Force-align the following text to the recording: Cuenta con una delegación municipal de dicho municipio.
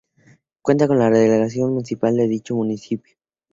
Cuenta 0.63 0.87
con 0.87 0.95
una 0.97 1.11
delegación 1.11 1.73
municipal 1.73 2.17
de 2.17 2.27
dicho 2.27 2.55
municipio. 2.55 3.15